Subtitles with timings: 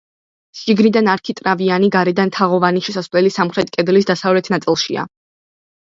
[0.61, 5.11] შიგნიდან არქიტრავიანი, გარედან თაღოვანი შესასვლელი სამხრეთ კედლის დასავლეთ ნაწილშია.